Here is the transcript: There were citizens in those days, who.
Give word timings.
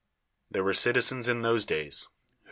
There 0.49 0.63
were 0.63 0.73
citizens 0.73 1.27
in 1.27 1.43
those 1.43 1.63
days, 1.63 2.05
who. 2.05 2.35